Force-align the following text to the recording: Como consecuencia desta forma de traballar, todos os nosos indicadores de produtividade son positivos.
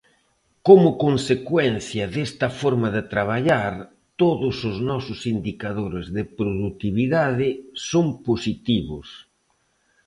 Como 0.67 0.89
consecuencia 1.05 2.03
desta 2.15 2.47
forma 2.61 2.87
de 2.95 3.03
traballar, 3.13 3.73
todos 4.21 4.55
os 4.69 4.77
nosos 4.89 5.19
indicadores 5.33 6.05
de 6.15 6.23
produtividade 6.37 7.49
son 7.89 8.05
positivos. 8.27 9.07